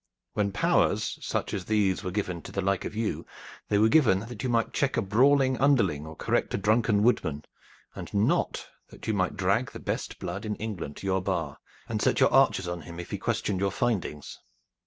[0.33, 3.23] When powers such as these were given to the like of you,
[3.69, 7.45] they were given that you might check a brawling underling or correct a drunken woodman,
[7.93, 12.01] and not that you might drag the best blood in England to your bar and
[12.01, 14.39] set your archers on him if he questioned your findings."